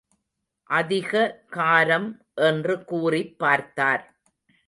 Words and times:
அதிக 0.69 1.41
காரம் 1.51 2.17
என்று 2.35 2.83
கூறிப் 2.83 3.39
பார்த்தார். 3.39 4.19